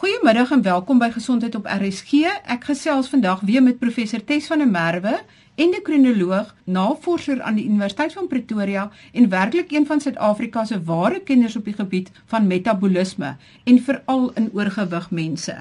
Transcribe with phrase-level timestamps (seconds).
[0.00, 2.22] Goeiemiddag en welkom by Gesondheid op RSG.
[2.48, 5.18] Ek gesels vandag weer met professor Tess van der Merwe,
[5.60, 11.58] endokrinoloog, navorser aan die Universiteit van Pretoria en werklik een van Suid-Afrika se ware kenners
[11.60, 13.34] op die gebied van metabolisme
[13.64, 15.58] en veral in oorgewig mense.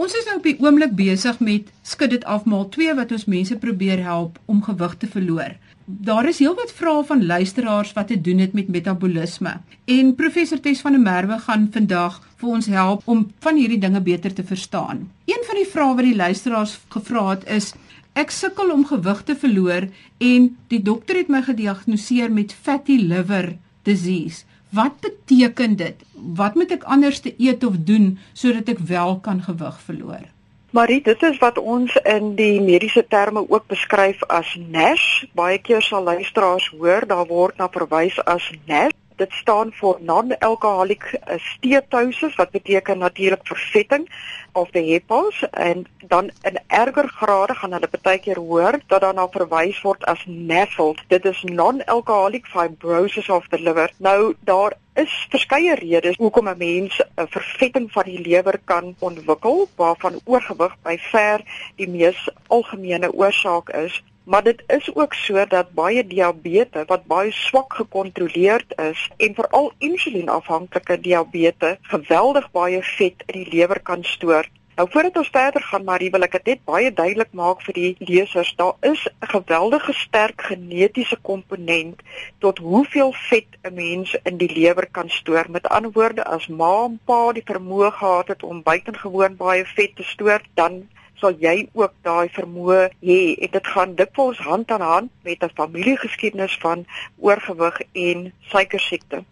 [0.00, 3.60] Ons is nou op die oomblik besig met skud dit afmaal 2 wat ons mense
[3.66, 5.58] probeer help om gewig te verloor.
[5.86, 9.58] Daar is heelwat vrae van luisteraars wat te doen het met metabolisme.
[9.84, 14.00] En professor Tes van der Merwe gaan vandag vir ons help om van hierdie dinge
[14.00, 15.10] beter te verstaan.
[15.28, 17.74] Een van die vrae wat die luisteraars gevra het is:
[18.16, 23.58] Ek sukkel om gewig te verloor en die dokter het my gediagnoseer met fatty liver
[23.82, 24.44] disease.
[24.72, 26.00] Wat beteken dit?
[26.14, 30.33] Wat moet ek anders te eet of doen sodat ek wel kan gewig verloor?
[30.74, 35.22] Marie, dit is wat ons in die mediese terme ook beskryf as NASH.
[35.38, 39.03] Baie keer sal luisteraars hoor daar word na verwys as NASH.
[39.16, 41.04] Dit staan vir non-alcoholic
[41.38, 44.08] steatosis wat beteken natuurlik vervetting
[44.52, 49.26] of the hepas en dan in erger grade gaan hulle baie keer hoor dat daarna
[49.30, 51.02] verwys word as NAFLD.
[51.08, 53.92] Dit is non-alcoholic fibrosis of the liver.
[53.98, 59.68] Nou daar is verskeie redes hoekom 'n mens 'n vervetting van die lewer kan ontwikkel
[59.76, 61.40] waarvan oorgewig by ver
[61.76, 64.02] die mees algemene oorsaak is.
[64.24, 69.72] Maar dit is ook so dat baie diabetes wat baie swak gekontroleerd is en veral
[69.78, 74.48] insulienafhanklike diabetes geweldig baie vet in die lewer kan stoor.
[74.74, 77.90] Nou voordat ons verder gaan, Marie, wil ek dit net baie duidelik maak vir die
[78.08, 82.02] lesers, daar is 'n geweldige sterk genetiese komponent
[82.42, 85.46] tot hoeveel vet 'n mens in die lewer kan stoor.
[85.48, 89.96] Met ander woorde, as ma en pa die vermoë gehad het om buitengewoon baie vet
[89.96, 90.88] te stoor, dan
[91.24, 95.56] sal jy ook daai vermoë hê en dit gaan dikwels hand aan hand met 'n
[95.60, 96.84] familiegeskiedenis van
[97.16, 99.24] oorgewig en suikersiekte.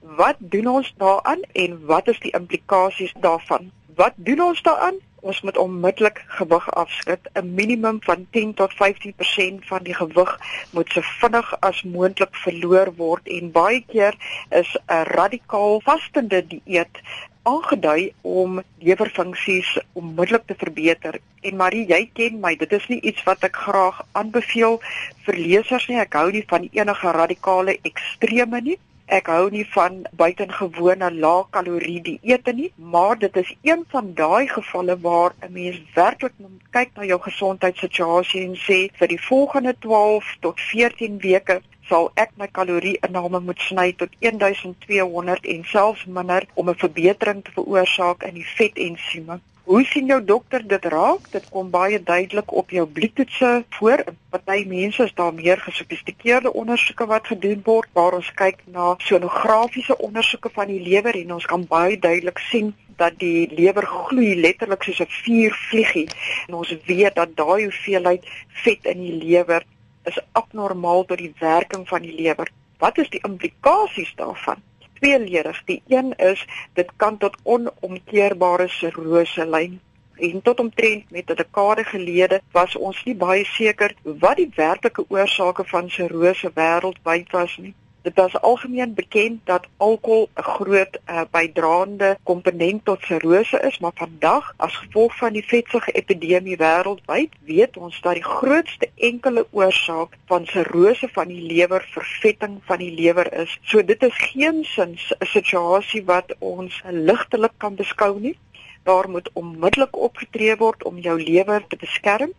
[0.00, 3.70] Wat doen ons daaraan en wat is die implikasies daarvan?
[3.96, 4.96] Wat doen ons daaraan?
[5.20, 7.20] Ons moet onmiddellik gewig afskud.
[7.34, 10.38] 'n Minimum van 10 tot 15% van die gewig
[10.70, 14.14] moet so vinnig as moontlik verloor word en baie keer
[14.50, 17.02] is 'n radikaal vastende dieet
[17.50, 21.20] aangedui om lewerfunksies onmiddellik te verbeter.
[21.40, 24.80] En Marie, jy ken my, dit is nie iets wat ek graag aanbeveel
[25.26, 26.00] vir lesers nie.
[26.02, 28.78] Ek hou nie van enige radikale extreme nie.
[29.08, 34.48] Ek hou nie van buitengewone lae kalorie dieete nie, maar dit is een van daai
[34.50, 39.74] gevalle waar 'n mens werklik moet kyk na jou gesondheidssituasie en sê vir die volgende
[39.86, 46.46] 12 tot 14 weke sal ek my kalorieinname moet sny tot 1200 en selfs minder
[46.54, 49.40] om 'n verbetering te veroorsaak in die vetensieme.
[49.68, 51.30] Hoe sien jou dokter dit raak?
[51.30, 54.04] Dit kom baie duidelik op jou bloedtoetse voor.
[54.30, 59.98] Party mense is daar meer gesofistikeerde ondersoeke wat gedoen word waar ons kyk na sonografiese
[59.98, 64.82] ondersoeke van die lewer en ons kan baie duidelik sien dat die lewer gloei letterlik
[64.82, 66.08] soos 'n vuurvliegie
[66.46, 68.24] en ons weet dat daai hoeveelheid
[68.64, 69.62] vet in die lewer
[70.08, 72.50] is abnormaal tot die werking van die lewer.
[72.78, 74.62] Wat is die implikasies daarvan?
[75.00, 75.62] Tweeledig.
[75.64, 79.78] Die een is dit kan tot onomkeerbare sirrose lei.
[80.18, 85.04] En tot omtrent met 'n dekade gelede was ons nie baie seker wat die werklike
[85.08, 87.74] oorsake van sirrose wêreldwyd was nie.
[88.02, 93.92] Dit was algemeen bekend dat alkohol 'n groot uh, bydraende komponent tot sirrose is, maar
[93.94, 100.46] vandag as gevolg van die vetsugepidemie wêreldwyd, weet ons dat die grootste enkele oorsaak van
[100.46, 103.58] sirrose van die lewer vervetting van die lewer is.
[103.62, 108.38] So dit is geensins 'n situasie wat ons ligtelik kan beskou nie.
[108.82, 112.32] Daar moet onmiddellik opgetree word om jou lewer te beskerm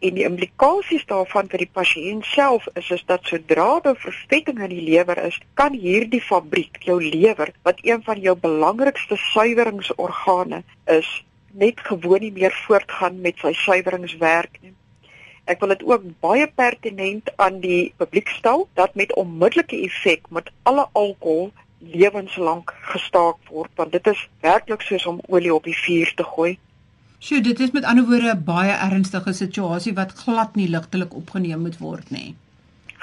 [0.00, 4.74] en die implikasies daarvan vir die pasiënt self is is dat sodra daar vervetting in
[4.74, 10.62] die lewer is, kan hierdie fabriek, jou lewer, wat een van jou belangrikste suiweringsorgane
[10.98, 11.10] is,
[11.52, 14.74] net gewoon nie meer voortgaan met sy suiweringswerk nie.
[15.50, 20.50] Ek wil dit ook baie pertinent aan die publiek stel dat met onmiddellike effek met
[20.62, 21.50] alle alkohol
[21.82, 26.52] lewenslank gestaak word want dit is werklik soos om olie op die vuur te gooi.
[27.22, 31.60] Sjoe, dit is met ander woorde 'n baie ernstige situasie wat glad nie ligtelik opgeneem
[31.66, 32.34] moet word nie.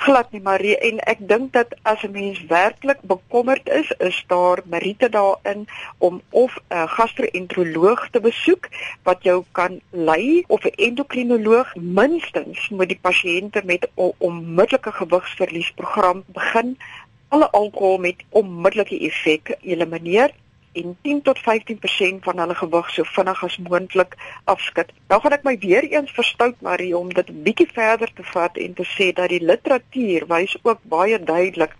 [0.05, 4.59] Glad nie, Marie, en ek dink dat as 'n mens werklik bekommerd is, is daar
[4.65, 5.67] meriete daarin
[5.97, 8.67] om of 'n gastro-enteroloog te besoek
[9.03, 16.23] wat jou kan lei of 'n endokrinoloog minstens moet die pasiënte met 'n onmiddellike gewigsverliesprogram
[16.25, 16.77] begin.
[17.27, 20.31] Alle alkohol met onmiddellike effek elimineer
[20.73, 24.91] en 10 tot 15% van hulle gewig so vinnig as moontlik afskud.
[25.09, 28.73] Nou gaan ek my weer eens verstout Marie om dit bietjie verder te vat en
[28.73, 31.75] te sê dat die literatuur wys ook baie duidelik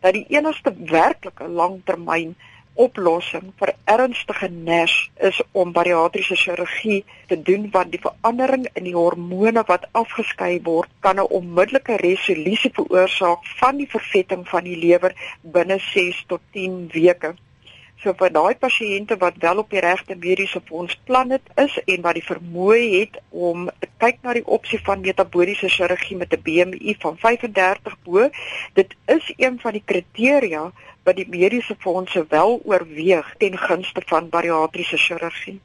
[0.00, 2.36] dat die enigste werklike langtermyn
[2.78, 7.00] oplossing vir ernstige NASH is om bariatriese chirurgie
[7.30, 12.70] te doen want die verandering in die hormone wat afgeskei word kan 'n onmiddellike resolusie
[12.78, 17.34] veroorsaak van die vervetting van die lewer binne 6 tot 10 weke.
[18.02, 22.14] So vir daai pasiënte wat wel op die regte mediese fondsplan het is en wat
[22.14, 23.64] die vermoë het om
[23.98, 28.30] kyk na die opsie van metabooliese chirurgie met 'n BMI van 35 bo,
[28.74, 30.70] dit is een van die kriteria
[31.02, 35.60] wat die mediese fondse wel oorweeg ten gunste van bariatriese chirurgie.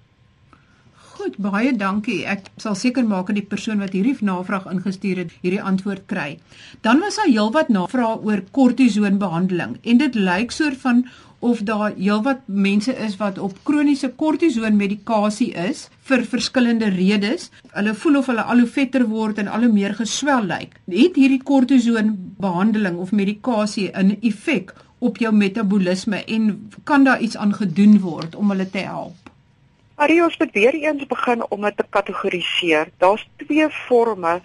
[1.14, 2.26] Goed, baie dankie.
[2.26, 6.40] Ek sal seker maak dat die persoon wat hierdie navraag ingestuur het, hierdie antwoord kry.
[6.82, 11.06] Dan was daar heelwat navrae oor kortisoonbehandeling en dit lyk soort van
[11.44, 17.50] of daar heelwat mense is wat op kroniese kortison medikasie is vir verskillende redes.
[17.76, 20.78] Hulle voel of hulle al hoe vetter word en al hoe meer geswel lyk.
[20.92, 27.38] Het hierdie kortison behandeling of medikasie 'n effek op jou metabolisme en kan daar iets
[27.38, 29.16] aan gedoen word om hulle te help?
[29.96, 32.88] Arios het weer eens begin om dit te kategoriseer.
[32.98, 34.42] Daar's twee forme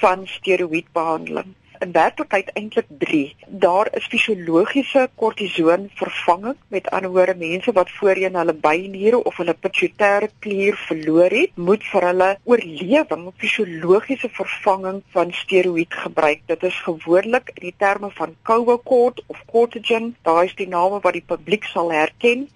[0.00, 1.54] van steroïdbehandeling
[1.84, 3.36] in werklikheid eintlik 3.
[3.64, 9.54] Daar is fisiologiese kortison vervanging met ander woorde mense wat voorheen hulle byniere of hulle
[9.54, 16.44] pituitêre klier verloor het, moet vir hulle oorlewing fisiologiese vervanging van steroïd gebruik.
[16.52, 20.14] Dit is gewoonlik in die terme van Covacort of Cortigen.
[20.22, 22.48] Daai is die name wat die publiek sal herken.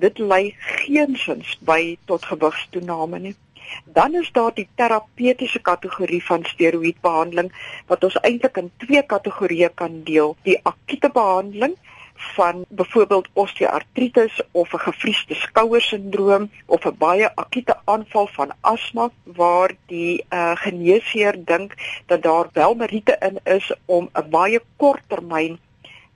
[0.00, 3.36] Dit lei geensins by tot gewigstoename nie.
[3.84, 7.52] Dan is daar die terapeutiese kategorie van steroïdbehandeling
[7.86, 10.36] wat ons eintlik in twee kategorieë kan deel.
[10.42, 11.76] Die akute behandeling
[12.18, 19.70] van byvoorbeeld osteoartritis of 'n gefriesde skouersindroom of 'n baie akute aanval van asma waar
[19.86, 21.74] die uh, geneesheer dink
[22.06, 25.58] dat daar wel meriete in is om 'n baie kort termyn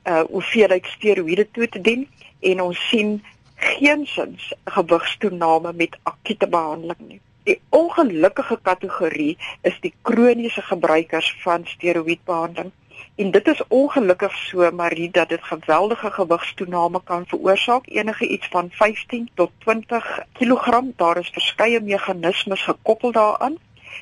[0.04, 2.08] uh hoeveelheid steroïde toe te dien
[2.40, 3.22] en ons sien
[3.54, 7.20] geensins gewigstoename met akute behandeling nie.
[7.44, 12.70] Die ongelukkige kategorie is die kroniese gebruikers van steroïdbehandeling.
[13.14, 18.70] En dit is ongelukkig so Marie dat dit geweldige gewigstoename kan veroorsaak, enige iets van
[18.70, 20.80] 15 tot 20 kg.
[20.96, 23.56] Daar is verskeie meganismes gekoppel daaraan.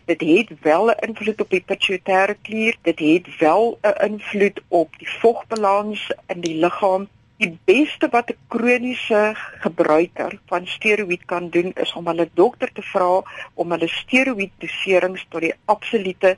[0.05, 4.99] Dit het wel 'n invloed op die pituitêre klier, dit het wel 'n invloed op
[4.99, 7.09] die vogbalans in die liggaam
[7.41, 9.21] Die beste wat 'n kroniese
[9.65, 13.23] gebruiker van steroïd kan doen is om hulle dokter te vra
[13.55, 16.37] om hulle steroïd doserings tot die absolute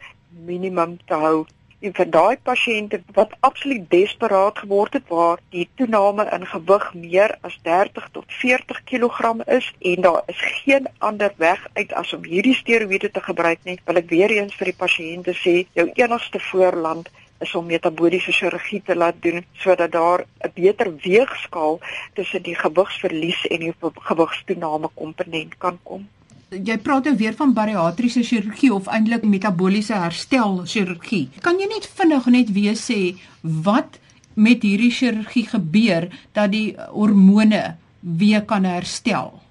[0.50, 1.40] minimum te hou.
[1.80, 7.34] En vir daai pasiënte wat absoluut desperaat geword het waar die toename in gewig meer
[7.40, 12.30] as 30 tot 40 kg is en daar is geen ander weg uit as om
[12.34, 16.38] hierdie steroïde te gebruik nie, wil ek weer eens vir die pasiënte sê, jou enigste
[16.52, 17.10] voorland
[17.42, 21.80] is om metabooliese chirurgie te laat doen sodat daar 'n beter weegskaal
[22.14, 23.74] tussen die gewigsverlies en die
[24.08, 26.08] gewigstoename komponent kan kom.
[26.48, 31.28] Jy praat nou weer van bariatriese chirurgie of eintlik metabooliese herstel chirurgie.
[31.40, 33.98] Kan jy net vinnig net weer sê wat
[34.34, 39.41] met hierdie chirurgie gebeur dat die hormone weer kan herstel?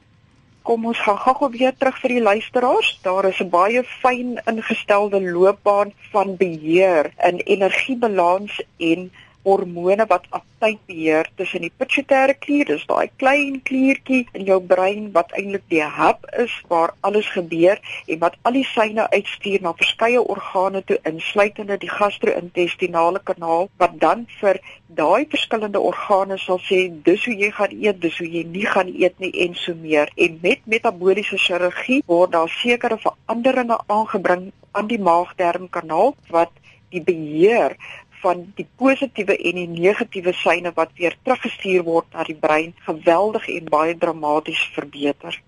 [0.61, 2.99] Kom ons gaan gou weer terug vir die luisteraars.
[3.03, 9.11] Daar is 'n baie fyn ingestelde loopbaan van beheer in energiebalans en
[9.43, 15.09] hormone wat aptyd beheer tussen die pituitêre klier, dis daai klein kliertjie in jou brein
[15.15, 19.73] wat eintlik die hub is waar alles gebeur en wat al die syne uitstuur na
[19.79, 24.61] verskeie organe toe insluitende die gastro-intestinale kanaal wat dan vir
[25.01, 28.89] daai verskillende organe sal sê dis hoe jy gaan eet, dis hoe jy nie gaan
[28.91, 30.11] eet nie en so meer.
[30.15, 36.51] En met metabooliese chirurgie word daar sekere veranderinge aangebring aan die maag-darmkanaal wat
[36.91, 37.77] die beheer
[38.23, 43.47] van die positiewe en die negatiewe syne wat weer teruggestuur word na die brein geweldig
[43.49, 45.41] en baie dramaties verbeter.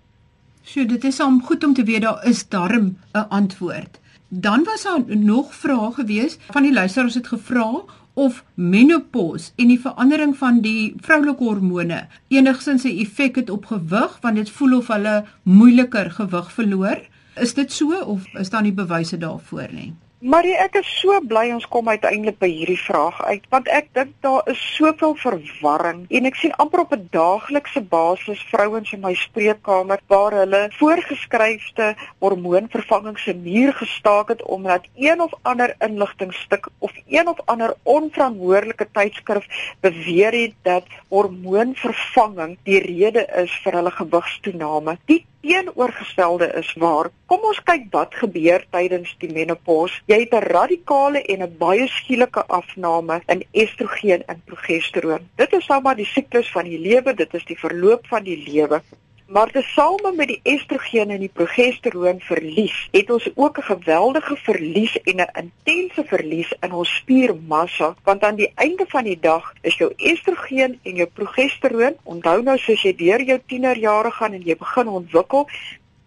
[0.63, 3.99] So dit is om goed om te weet daar is darm 'n antwoord.
[4.27, 9.79] Dan was daar nog vrae gewees van die luisteraars het gevra of menopause en die
[9.79, 14.87] verandering van die vroulike hormone enigsins 'n effek het op gewig want dit voel of
[14.87, 17.01] hulle moeiliker gewig verloor.
[17.35, 19.93] Is dit so of is daar nie bewyse daarvoor nie?
[20.23, 24.13] Marie, ek is so bly ons kom uiteindelik by hierdie vraag uit want ek dink
[24.23, 29.11] daar is soveel verwarring en ek sien amper op 'n daaglikse basis vrouens in my
[29.19, 31.89] spreekkamer waar hulle voorgeskrewe
[32.23, 38.87] hormoonvervanging se muur gestaak het omdat een of ander inligtingstuk of een of ander onverantwoordelike
[38.95, 44.97] tydskrif beweer het dat hormoonvervanging die rede is vir hulle gewigstoename.
[45.05, 47.09] Die teenoorgestelde is waar.
[47.27, 49.99] Kom ons kyk wat gebeur tydens die menopause.
[50.07, 55.29] Jy het 'n radikale en 'n baie skielike afname in estrogen en progesteroon.
[55.35, 58.43] Dit is nou maar die siklus van die lewe, dit is die verloop van die
[58.47, 58.81] lewe.
[59.27, 65.01] Maar tesame met die estrogen en die progesteroon verlies, het ons ook 'n geweldige verlies
[65.01, 69.77] en 'n intense verlies in ons spiermassa, want aan die einde van die dag is
[69.77, 74.57] jou estrogen en jou progesteroon, onthou nou soos jy deur jou tienerjare gaan en jy
[74.57, 75.47] begin ontwikkel,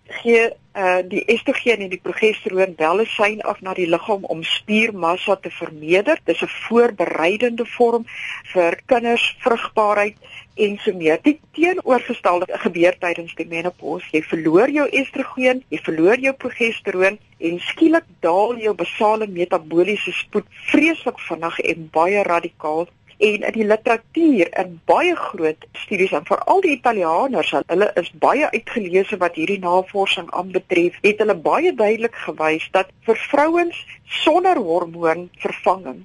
[0.09, 4.43] gee uh die estrogen en die progesteroon wel 'n sein af na die liggaam om
[4.43, 6.19] spiermassa te vermeerder.
[6.25, 8.05] Dis 'n voorbereidende vorm
[8.53, 10.17] vir kinders vrugbaarheid
[10.55, 11.19] en so meer.
[11.23, 14.07] Die teenoorgestelde gebeur tydens die menopause.
[14.13, 20.47] Jy verloor jou estrogen, jy verloor jou progesteroon en skielik daal jou basale metabooliese spoed
[20.71, 22.89] vreeslik vinnig en baie radikaal.
[23.17, 28.51] En in die literatuur in baie groot studies en veral die Italianers, hulle is baie
[28.53, 33.81] uitgeleese wat hierdie navorsing aanbetref, het hulle baie duidelik gewys dat vir vrouens
[34.25, 36.05] sonder hormoonvervanging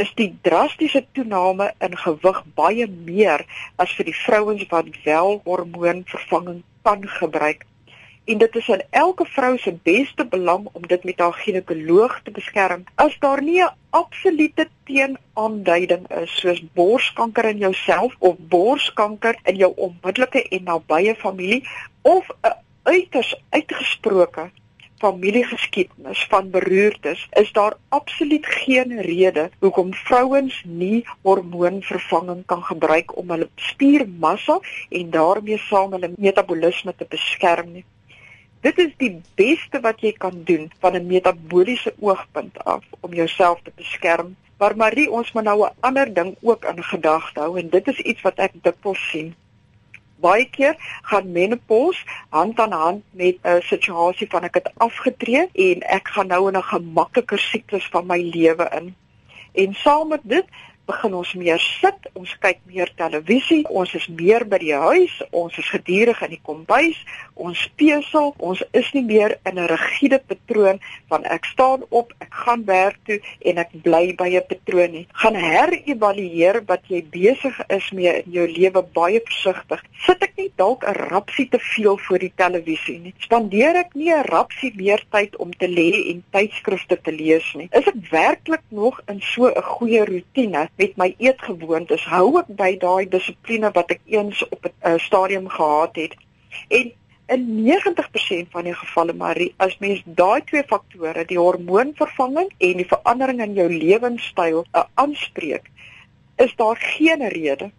[0.00, 3.42] is die drastiese toename in gewig baie meer
[3.82, 7.66] as vir die vrouens wat wel hormoonvervanging kan gebruik.
[8.24, 12.30] En dit is in elke vrou se beste belang om dit met haar ginekoloog te
[12.30, 12.84] beskerm.
[12.94, 19.72] As daar nie 'n absolute teenaanduiding is soos borskanker in jouself of borskanker in jou
[19.76, 21.68] onmiddellike en nabye familie
[22.02, 24.50] of 'n uiters uitgesproke
[25.00, 33.30] familiegeskiedenis van beroertes is daar absoluut geen rede hoekom vrouens nie hormoonvervanging kan gebruik om
[33.30, 34.58] hulle spiermassa
[34.88, 37.84] en daarmee saam hulle metabolisme te beskerm nie.
[38.60, 43.60] Dit is die beste wat jy kan doen van 'n metabooliese oogpunt af om jouself
[43.62, 44.36] te beskerm.
[44.58, 47.98] Maar Marie, ons moet nou 'n ander ding ook in gedagte hou en dit is
[47.98, 49.34] iets wat ek dikwels sien
[50.20, 50.76] baie keer
[51.08, 56.26] gaan menopause hand aan hand met 'n situasie van ek het afgetree en ek gaan
[56.26, 58.94] nou in 'n gemakliker siklus van my lewe in.
[59.52, 60.46] En saam met dit
[60.86, 65.56] begin ons meer sit, ons kyk meer televisie, ons is meer by die huis, ons
[65.60, 66.98] is gedurig in die kombuis,
[67.40, 72.34] ons spesel, ons is nie meer in 'n rigiede patroon van ek staan op, ek
[72.44, 75.06] gaan werk toe en ek bly by 'n patroon nie.
[75.12, 79.82] Gaan herëvalueer wat jy besig is mee in jou lewe baie versigtig.
[80.06, 83.14] Sit ek nie dalk 'n rapsie te veel voor die televisie nie?
[83.18, 87.68] Spandeer ek nie 'n rapsie meer tyd om te lê en tydskrifte te lees nie?
[87.72, 90.04] Is ek werklik nog in so 'n goeie
[90.78, 94.98] rotine met my eetgewoontes hou ek by daai dissipline wat ek eens op 'n uh,
[94.98, 96.14] stadium gehad het.
[96.68, 96.92] En
[97.26, 102.88] in 90% van die gevalle Marie, as mens daai twee faktore, die hormoonvervanging en die
[102.88, 105.70] verandering in jou lewenstyl uh, aanspreek,
[106.36, 107.70] is daar geen rede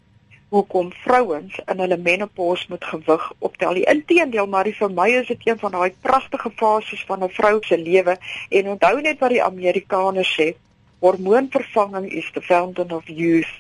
[0.50, 3.76] hoekom vrouens in hulle menopause moet gewig optel.
[3.76, 7.78] Inteendeel, maar vir my is dit een van daai pragtige fases van 'n vrou se
[7.78, 8.18] lewe
[8.50, 10.54] en onthou net wat die Amerikaners sê,
[11.02, 13.52] hormoonvervanging is the fountain of youth.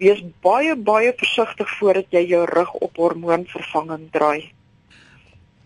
[0.00, 4.52] Wees baie baie versigtig voordat jy jou rug op hormoonvervanging draai.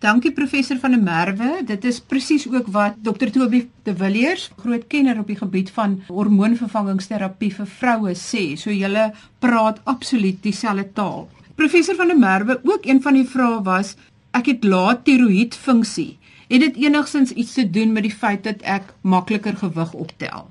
[0.01, 1.49] Dankie professor van der Merwe.
[1.67, 5.99] Dit is presies ook wat Dr Toby de Villiers, groot kenner op die gebied van
[6.07, 8.55] hormoonvervangingsterapie vir vroue sê.
[8.57, 11.27] So julle praat absoluut dieselfde taal.
[11.55, 13.93] Professor van der Merwe, ook een van die vrae was
[14.33, 16.17] ek het laat tiroïed funksie.
[16.49, 20.49] Het dit enigstens iets te doen met die feit dat ek makliker gewig optel?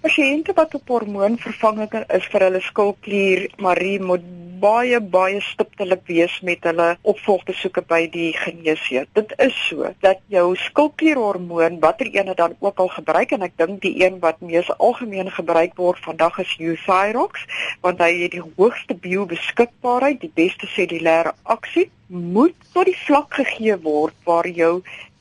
[0.00, 4.22] Pasiënte wat op hormoonvervanging is vir hulle skildklier, Marie moet
[4.62, 9.04] baie baie stiptelik wees met hulle opvolgbesoeke by die geneesheer.
[9.18, 13.84] Dit is so dat jou skildklierhormoon, watter ene dan ook al gebruik en ek dink
[13.84, 17.44] die een wat mees algemeen gebruik word vandag is Euthyrox,
[17.84, 23.76] want hy het die hoogste biobeskikbaarheid, die beste cellulêre aksie, moet tot die vlak gegee
[23.84, 24.78] word waar jou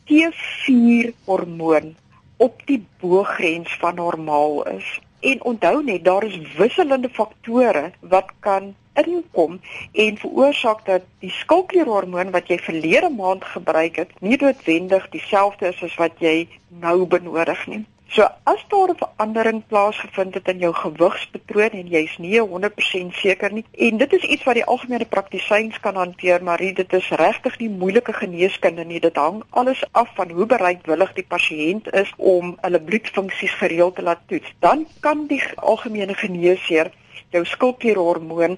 [0.08, 1.98] T4 hormoon
[2.40, 5.00] op die boogrens van normaal is.
[5.20, 9.60] En onthou net, daar is wisselende faktore wat kan inkom
[9.92, 15.84] en veroorsaak dat die skilklierhormoon wat jy verlede maand gebruik het, nie noodwendig dieselfde is
[15.84, 17.84] as wat jy nou benodig nie.
[18.12, 23.54] So as daar 'n verandering plaasgevind het in jou gewigspatroon en jy's nie 100% seker
[23.54, 27.60] nie en dit is iets wat die algemene praktisyns kan hanteer maar dit is regtig
[27.60, 29.00] nie moeilike geneeskunde nie.
[29.00, 34.02] Dit hang alles af van hoe bereidwillig die pasiënt is om hulle bloedfunksies gereeld te
[34.02, 34.54] laat toets.
[34.60, 36.92] Dan kan die algemene geneesheer
[37.30, 38.58] jou skilklierhormoon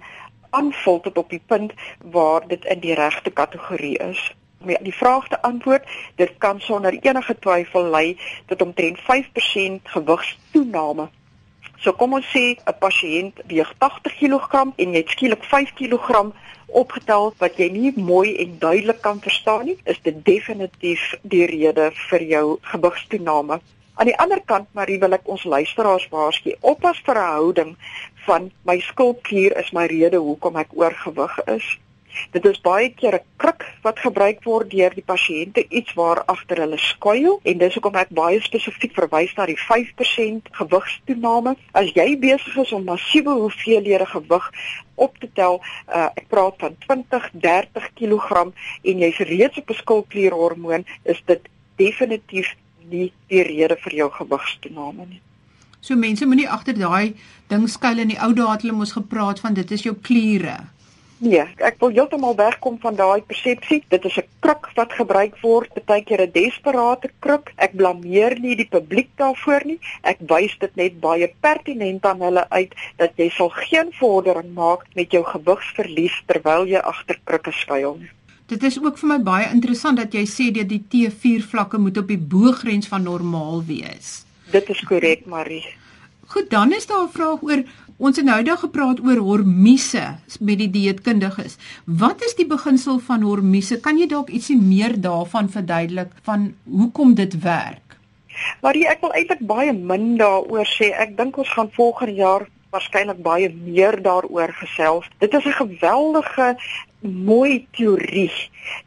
[0.50, 4.32] aanvul tot op die punt waar dit in die regte kategorie is
[4.62, 11.10] om die vraag te antwoord, dit kan sonder enige twyfel lei tot omtrent 5% gewigstoename
[11.82, 16.30] So kom ons sê 'n pasiënt weeg 80 kg en jy skielik 5 kg
[16.82, 21.90] opgetel wat jy nie mooi en duidelik kan verstaan nie, is dit definitief die rede
[22.10, 23.60] vir jou gewigstoename.
[23.98, 27.76] Aan die ander kant, Marie, wil ek ons luisteraars waarsku, oppas vir 'n houding
[28.28, 31.66] van my skildklier is my rede hoekom ek oorgewig is.
[32.32, 36.58] Dit is baie keer 'n kruk wat gebruik word deur die pasiënte iets waar agter
[36.58, 41.56] hulle skuil en dis hoekom ek baie spesifiek verwys na die 5% gewigstoename.
[41.72, 44.52] As jy besig is om massiewe hoeveelhede gewig
[44.96, 48.52] op te tel, uh, ek praat van 20, 30 kg
[48.84, 51.42] en jy's reeds op 'n skildklierhormoon, is dit
[51.76, 52.56] definitief
[52.90, 55.22] nie die rede vir jou gewigstoename nie.
[55.82, 57.16] So mense moenie agter daai
[57.50, 60.60] ding skuil in die ou dae het hulle mos gepraat van dit is jou kliere.
[61.22, 63.84] Nee, ek wil heeltemal wegkom van daai persepsie.
[63.94, 67.52] Dit is 'n kruk wat gebruik word, baie keer 'n desperate kruk.
[67.58, 69.80] Ek blameer nie die publiek daarvoor nie.
[70.02, 74.82] Ek wys dit net baie pertinent aan hulle uit dat jy sal geen vordering maak
[74.96, 78.10] met jou gewigsverlies terwyl jy agter krukke skuil nie.
[78.48, 81.98] Dit is ook vir my baie interessant dat jy sê dat die T4 vlakke moet
[81.98, 84.26] op die bo-grens van normaal wees.
[84.52, 85.66] Dit is korrek, Marie.
[86.32, 87.64] Goed, dan is daar 'n vraag oor
[88.02, 90.02] Ons het nou daag gepraat oor hormiese
[90.40, 91.60] met die dieetkundiges.
[91.86, 93.78] Wat is die beginsel van hormiese?
[93.78, 97.98] Kan jy dalk ietsie meer daarvan verduidelik van hoekom dit werk?
[98.66, 100.90] Maar ek wil eintlik baie min daaroor sê.
[100.98, 105.06] Ek dink ons gaan volgende jaar waarskynlik baie meer daaroor gesels.
[105.22, 106.56] Dit is 'n geweldige
[107.02, 108.32] mooi teorie.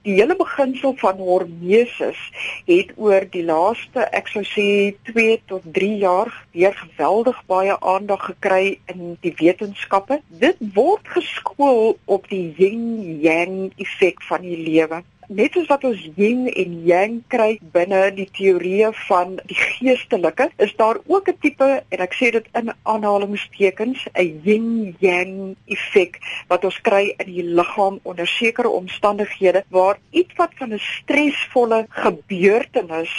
[0.06, 2.20] Die hele beginsel van hormesis
[2.66, 4.66] het oor die laaste, ek sou sê
[5.10, 10.20] 2 tot 3 jaar weer geweldig baie aandag gekry in die wetenskappe.
[10.28, 16.46] Dit word geskool op die yin-yang effek van die lewe net soos wat ons yin
[16.48, 21.98] en yang kry binne die teorieë van die geestelike, is daar ook 'n tipe en
[21.98, 28.00] ek sê dit in aanhalingstekens, 'n yin yang effek wat ons kry in die liggaam
[28.02, 33.12] onder sekere omstandighede waar iets wat van 'n stresvolle gebeurtenis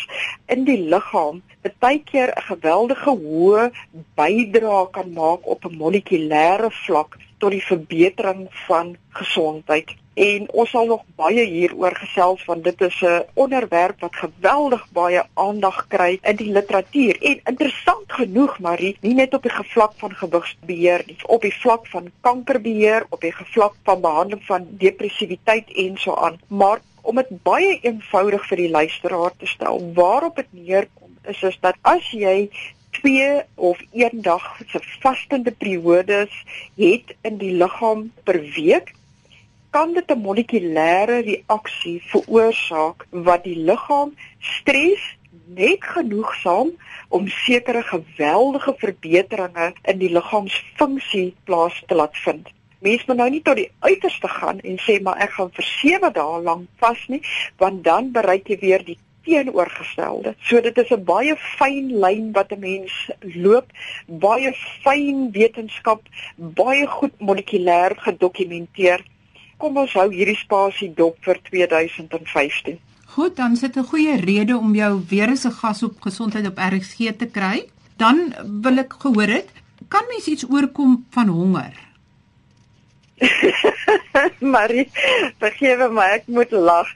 [0.48, 1.42] in die liggaam
[1.86, 3.64] baie keer 'n geweldige hoë
[4.20, 9.90] bydrae kan maak op 'n molekulêre vlak tot die verbetering van gesondheid.
[10.16, 15.24] En ons sal nog baie hieroor gesels want dit is 'n onderwerp wat geweldig baie
[15.34, 17.22] aandag kry in die literatuur.
[17.22, 21.88] En interessant genoeg, Marie, nie net op die vlak van gewigsbeheer nie, op die vlak
[21.88, 27.44] van kankerbeheer, op die vlak van behandeling van depressiwiteit en so aan, maar om dit
[27.44, 32.50] baie eenvoudig vir die luisteraar te stel, waarop dit neerkom is is dat as jy
[32.90, 36.44] twee of een dag se vastende periodes
[36.76, 38.94] het in die liggaam per week
[39.76, 45.04] kan dit 'n molekulêre reaksie veroorsaak wat die liggaam stres
[45.46, 46.70] net genoegsaam
[47.10, 52.48] om sekere geweldige verbeteringe in die liggaamsfunksie plaas te laat vind.
[52.80, 56.12] Mens moet nou nie tot die uiterste gaan en sê maar ek gaan vir 7
[56.14, 57.22] dae lank vas nie,
[57.58, 60.36] want dan bereik jy weer die teenoorgestelde.
[60.40, 63.68] So dit is 'n baie fyn lyn wat 'n mens loop,
[64.08, 66.02] baie fyn wetenskap,
[66.38, 69.04] baie goed molekulêr gedokumenteer.
[69.58, 72.80] Kom ons hou hierdie spasie dop vir 2015.
[73.16, 76.58] Goed, dan sit 'n goeie rede om jou weer as 'n gas op gesondheid op
[76.58, 77.70] RSG te kry.
[77.98, 79.50] Dan wil ek gehoor het,
[79.88, 81.85] kan mens iets oorkom van honger?
[84.56, 84.90] Marie,
[85.40, 86.90] vergewe my, ek moet lag.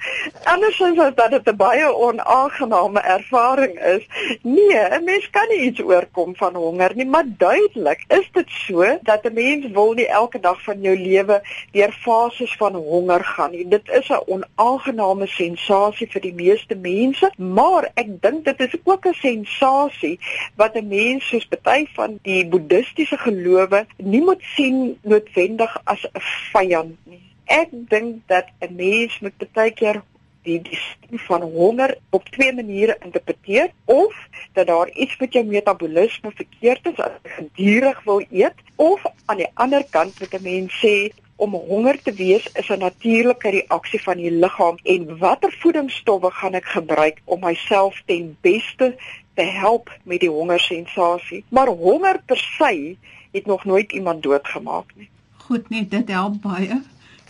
[0.52, 4.04] Andersins as dat dit 'n baie onaangename ervaring is.
[4.44, 8.84] Nee, 'n mens kan nie iets oorkom van honger nie, maar duidelik is dit so
[9.02, 13.52] dat 'n mens wil nie elke dag van jou lewe deur fases van honger gaan
[13.52, 13.68] nie.
[13.68, 19.06] Dit is 'n onaangename sensasie vir die meeste mense, maar ek dink dit is ook
[19.06, 20.20] 'n sensasie
[20.56, 26.22] wat 'n mens soos party van die boeddhistiese gelowe nie moet sien noodwendig as 'n
[26.52, 27.26] vyand nie.
[27.46, 30.02] Ek dink dat 'n mens moet baie keer
[30.44, 30.62] die
[31.10, 33.72] die van honger op twee maniere interpreteer.
[33.86, 34.16] Of
[34.54, 39.38] dat daar iets met jou metabolisme verkeerd is as jy gedurig wil eet of aan
[39.38, 40.96] die ander kant moet 'n mens sê
[41.36, 46.54] om honger te wees is 'n natuurlike reaksie van die liggaam en watter voedingsstowwe gaan
[46.54, 48.96] ek gebruik om myself ten beste
[49.34, 52.96] te help met die hongersensasie maar honger per se
[53.32, 55.10] het nog nooit iemand doodgemaak nie
[55.50, 56.80] goed net dit help baie.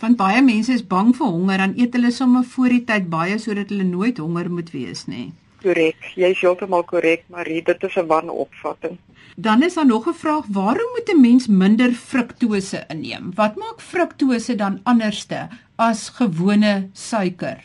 [0.00, 3.36] Want baie mense is bang vir honger dan eet hulle sommer voor die tyd baie
[3.40, 5.30] sodat hulle nooit honger moet wees nie.
[5.60, 6.12] Korrek.
[6.16, 8.96] Jy is heeltemal korrek, Marie, dit is 'n wanopvatting.
[9.36, 13.32] Dan is daar nog 'n vraag, waarom moet 'n mens minder fruktose inneem?
[13.34, 17.60] Wat maak fruktose dan anderste as gewone suiker?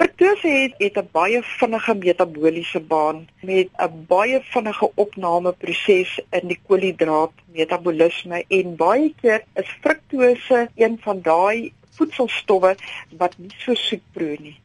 [0.00, 6.58] Fruktose het, het 'n baie vinnige metabooliese baan met 'n baie vinnige opnameproses in die
[6.66, 12.72] koolhidraat metabolisme en baie keer is fruktose een van daai voedselstowwe
[13.18, 14.56] wat nie so soet proe nie.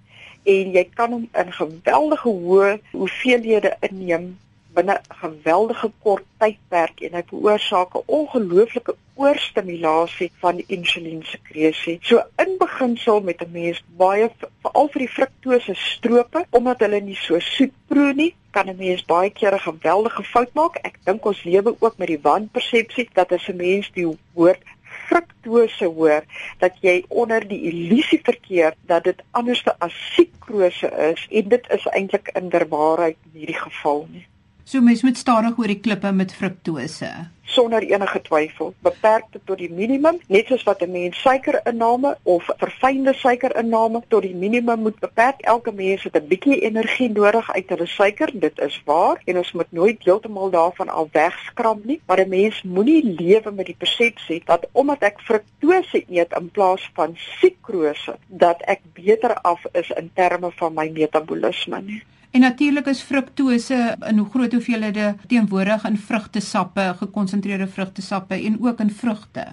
[0.44, 4.40] En jy kan hom in geweldige hoë hoeveelhede inneem
[4.78, 11.98] binne 'n geweldige kort tydperk en hy veroorsaak 'n ongelooflike oorstimulasie van die insuliensekresie.
[12.02, 14.30] So in beginsel met 'n mens baie
[14.62, 19.06] veral vir die fruktose strope omdat hulle nie so soet proe nie, kan 'n mens
[19.06, 20.76] baie keer 'n geweldige fout maak.
[20.84, 24.64] Ek dink ons lewe ook met die wanpersepsie dat as 'n mens die woord
[25.08, 26.24] fruktose hoor
[26.60, 31.86] dat jy onder die illusie verkeer dat dit anders as sukrose is en dit is
[31.86, 34.26] eintlik inderwaarheid in hierdie geval nie.
[34.66, 37.10] So mens moet stadig oor die klippe met fruktose.
[37.46, 42.50] Sonder enige twyfel, beperk dit tot die minimum, net soos wat 'n mens suikerinname of
[42.58, 45.42] verfynde suikerinname tot die minimum moet beperk.
[45.42, 49.52] Elke mens het 'n bietjie energie nodig uit hulle suiker, dit is waar, en ons
[49.52, 54.42] moet nooit heeltemal daarvan al wegskram nie, maar 'n mens moenie lewe met die persepsie
[54.46, 60.10] dat omdat ek fruktose eet in plaas van sukrose, dat ek beter af is in
[60.14, 62.04] terme van my metabolisme nie.
[62.36, 68.92] En natuurlik is fruktose in groot hoeveelhede teenwoordig in vrugtesappe, gekonsentreerde vrugtesappe en ook in
[68.92, 69.46] vrugte.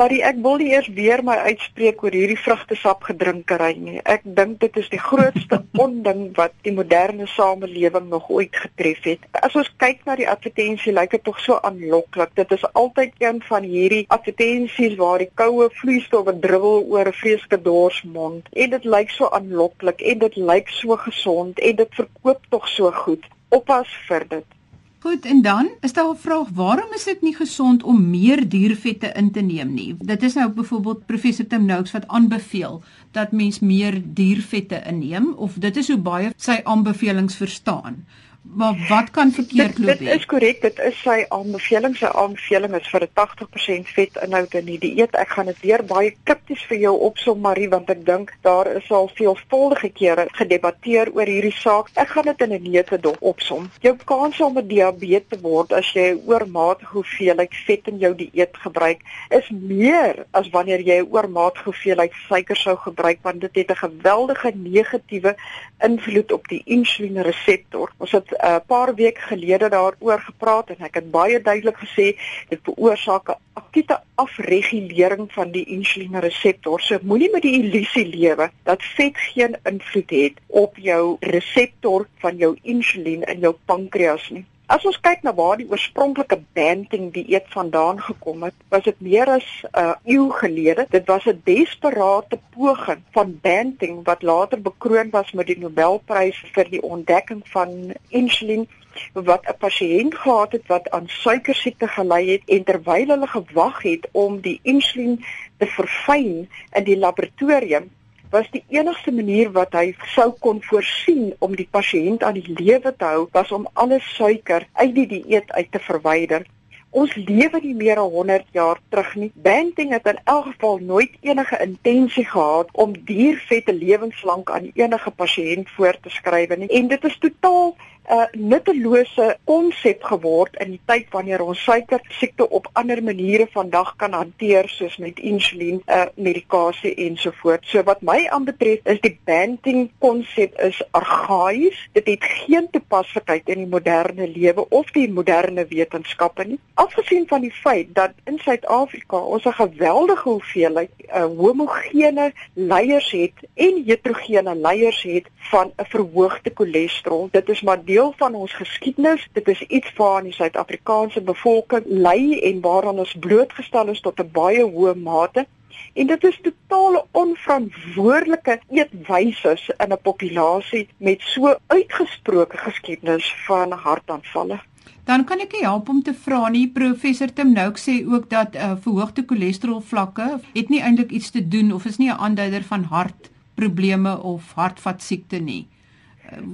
[0.00, 3.98] Larry, ek wil nie eers weer my uitspreek oor hierdie vrugtesap gedrinkery nie.
[4.08, 9.26] Ek dink dit is die grootste onding wat die moderne samelewing nog ooit getref het.
[9.44, 12.32] As ons kyk na die advertensie, lyk dit tog so aanloklik.
[12.40, 17.60] Dit is altyd een van hierdie advertensies waar die koue vloeistowwe druppel oor 'n vreeslike
[17.68, 22.68] dorsmond en dit lyk so aanloklik en dit lyk so gesond en dit verkoop tog
[22.78, 23.28] so goed.
[23.52, 24.61] Oppas vir dit.
[25.02, 29.12] Goed, en dan is daar 'n vraag, waarom is dit nie gesond om meer diervette
[29.14, 29.94] in te neem nie?
[29.98, 35.52] Dit is nou byvoorbeeld professor Tim Noakes wat aanbeveel dat mens meer diervette inneem of
[35.54, 38.04] dit is hoe baie sy aanbevelings verstaan.
[38.42, 39.86] Maar wat kan verkeerd loop?
[39.86, 41.94] Dit, dit is korrek, dit is sy aanbeveling.
[41.96, 45.14] Sy aanbeveling is vir 'n 80% vetinhoud in die dieet.
[45.14, 48.90] Ek gaan dit weer baie kripties vir jou opsom Marie want ek dink daar is
[48.90, 51.90] al veelvuldige kere gedebatteer oor hierdie saak.
[51.94, 53.70] Ek gaan dit in 'n neutedop opsom.
[53.80, 58.14] Jou kans om 'n diabetes te word as jy 'n oormatige hoeveelheid vet in jou
[58.14, 59.00] dieet gebruik,
[59.30, 63.86] is meer as wanneer jy 'n oormatige hoeveelheid suiker sou gebruik want dit het 'n
[63.86, 65.36] geweldige negatiewe
[65.80, 67.92] invloed op die insulienreseptor.
[67.98, 72.06] Ons het 'n uh, paar weke gelede daaroor gepraat en ek het baie duidelik gesê
[72.48, 76.80] dit veroorsaak 'n akute afregulering van die insulienreseptor.
[76.80, 82.36] So moenie met die illusie lewe dat vet geen invloed het op jou reseptor van
[82.36, 84.44] jou insulien in jou pankreas nie.
[84.72, 89.28] As ons kyk na waar die oorspronklike banting dieet vandaan gekom het, was dit meer
[89.28, 90.86] as 'n uh, eeu gelede.
[90.88, 96.70] Dit was 'n desperate poging van banting wat later bekroon was met die Nobelprys vir
[96.70, 98.68] die ontdekking van insulien
[99.12, 104.08] wat 'n pasiënt gehad het wat aan suikersiekte gely het en terwyl hulle gewag het
[104.12, 105.24] om die insulien
[105.58, 107.90] te verfyn in die laboratorium
[108.32, 112.94] was die enigste manier wat hy sou kon voorsien om die pasiënt aan die lewe
[112.96, 116.46] te hou was om alle suiker uit die dieet uit te verwyder.
[116.92, 119.30] Ons lewe nie meer as 100 jaar terug nie.
[119.44, 125.72] Banting het in elk geval nooit enige intensie gehad om diervette lewenslank aan enige pasiënt
[125.76, 126.68] voor te skryf nie.
[126.68, 132.00] En dit is totaal 'n uh, nuttelose konsep geword in die tyd wanneer ons suiker
[132.10, 137.70] siekte op ander maniere vandag kan hanteer soos met insulien, uh, medikasie ensovoorts.
[137.70, 141.78] So wat my aanbetref is die banting konsep is argaïs.
[141.92, 146.58] Dit het geen toepaslikheid in die moderne lewe of die moderne wetenskappe nie.
[146.74, 153.46] Afgesien van die feit dat in Suid-Afrika ons 'n geweldige hoeveelheid uh, homogene leiers het
[153.54, 157.28] en heterogene leiers het van 'n verhoogde cholesterol.
[157.30, 159.28] Dit is maar deel van ons geskiedenis.
[159.36, 164.30] Dit is iets waaraan die Suid-Afrikaanse bevolking ly en waaraan ons blootgestel is tot 'n
[164.32, 165.46] baie hoë mate.
[165.94, 169.52] En dit is totale onverantwoordelike eetwyse
[169.84, 174.60] in 'n populasie met so uitgesproke geskiedenis van hartaanvalle.
[175.04, 178.72] Dan kan ek help om te vra nie professor Tim Nouk sê ook dat uh,
[178.80, 182.82] verhoogde cholesterol vlakke het nie eintlik iets te doen of is nie 'n aanduider van
[182.82, 185.66] hartprobleme of hartvaskiekte nie.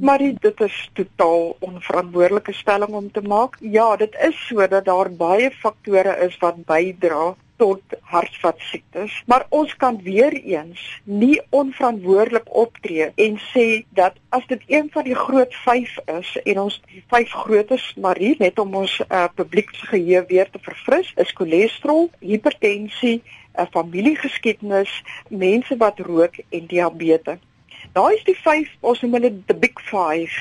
[0.01, 3.57] Maar dit is totaal onverantwoordelike stelling om te maak.
[3.61, 9.77] Ja, dit is so dat daar baie faktore is wat bydra tot hartvaskiektes, maar ons
[9.77, 13.65] kan weer eens nie onverantwoordelik optree en sê
[13.99, 18.37] dat as dit een van die groot 5 is en ons die 5 grootes Marie
[18.39, 25.77] net om ons uh, publieksgeheue weer te verfris, is cholesterol, hipertensie, 'n uh, familiegeskiedenis, mense
[25.77, 27.43] wat rook en diabetes.
[27.93, 30.37] Daai is die 5, ons noem hulle the big 5.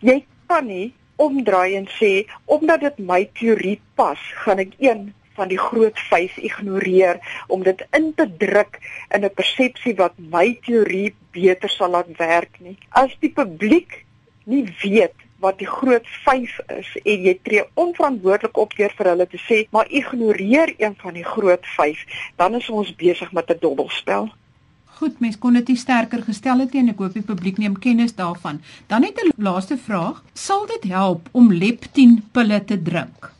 [0.00, 5.50] Jy kan nie omdraai en sê omdat dit my teorie pas, gaan ek een van
[5.50, 8.78] die groot 5 ignoreer om dit in te druk
[9.10, 12.78] in 'n persepsie wat my teorie beter sal laat werk nie.
[12.90, 14.04] As die publiek
[14.44, 19.26] nie weet wat die groot 5 is en jy tree onverantwoordelik op deur vir hulle
[19.26, 22.04] te sê maar ignoreer een van die groot 5,
[22.36, 24.30] dan is ons besig met 'n dobbelspel.
[24.98, 27.78] Goed, mens kon dit nie sterker gestel het nie en ek hoop die publiek neem
[27.86, 28.60] kennis daarvan.
[28.86, 33.34] Dan net 'n laaste vraag, sal dit help om leptin pille te drink?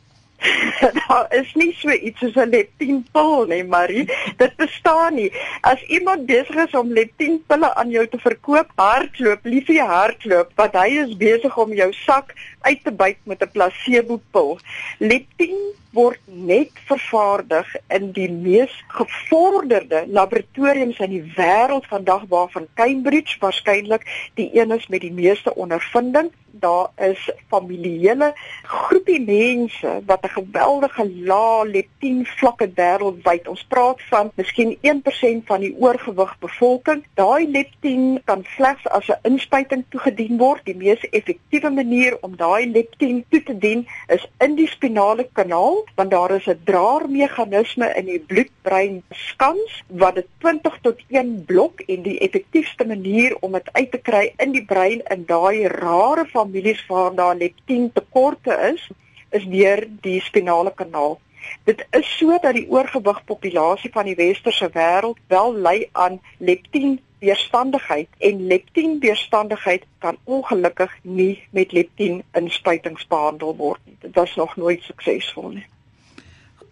[1.09, 4.05] daar is nie so iets soos 'n leptin pil nie, Marie.
[4.37, 5.31] Dit bestaan nie.
[5.61, 10.75] As iemand besig is om leptin pille aan jou te verkoop, hardloop, liefie hardloop, want
[10.75, 12.35] hy is besig om jou sak
[12.65, 14.59] uit te byt met 'n placebo pil.
[14.99, 15.57] Leptin
[15.95, 24.07] word net vervaardig in die mees gevorderde laboratoriums in die wêreld vandag waarvan Cambridge waarskynlik
[24.41, 26.33] die een is met die meeste ondervinding.
[26.65, 33.49] Daar is familiele groepie mense wat 'n geweldige lae leptin vlakke wêreldwyd.
[33.49, 37.05] Ons praat van miskien 1% van die oorgewig bevolking.
[37.15, 40.65] Daai leptin kan slegs as 'n inspuiting toegedien word.
[40.65, 45.83] Die mees effektiewe manier om daai leptin toe te dien is in die spinale kanaal
[45.99, 51.81] want daar is 'n draermeganisme in die bloedbrein skans wat dit 20 tot 1 blok
[51.81, 56.25] en die effektiefste manier om dit uit te kry in die brein in daai rare
[56.25, 58.91] families waar daar leptin tekorte is
[59.31, 61.19] is deur die spinale kanaal.
[61.65, 66.99] Dit is so dat die oorgewig populasie van die westerse wêreld wel ly aan leptin
[67.25, 73.97] weerstandigheid en leptin weerstandigheid kan ongelukkig nie met leptin inspuitings behandel word nie.
[74.01, 75.67] Dit was nog nooit suksesvol nie.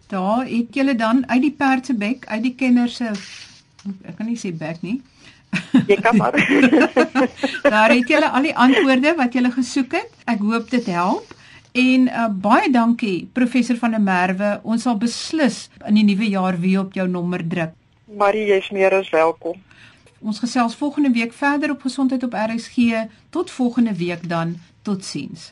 [0.07, 3.09] Daar het julle dan uit die perd se bek, uit die kenner se
[4.05, 5.01] ek kan nie sê bek nie.
[5.87, 6.33] Jy kan maar.
[7.73, 10.11] Daar het julle al die antwoorde wat julle gesoek het.
[10.25, 11.33] Ek hoop dit help.
[11.73, 14.59] En uh, baie dankie professor van der Merwe.
[14.61, 17.73] Ons sal beslis in die nuwe jaar weer op jou nommer druk.
[18.05, 19.57] Marie, jy's meer as welkom.
[20.21, 23.07] Ons gesels volgende week verder op gesondheid op RSG.
[23.33, 24.55] Tot volgende week dan.
[24.85, 25.49] Totsiens.